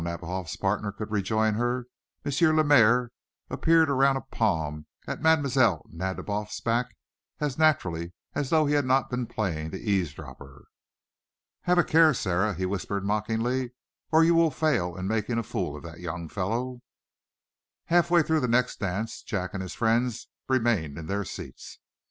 [0.03, 1.85] Nadiboff's partner could rejoin her,
[2.25, 2.31] M.
[2.55, 3.11] Lemaire
[3.51, 5.85] appeared around a palm at Mlle.
[5.93, 6.95] Nadiboff's back
[7.39, 10.63] as naturally as though he had not been playing the eavesdropper.
[11.65, 13.73] "Have a care, Sara," he whispered, mockingly,
[14.11, 16.81] "or you will fail in making a fool of that young fellow!"
[17.85, 21.77] Half way through the next dance Jack and his friends remained in their seats.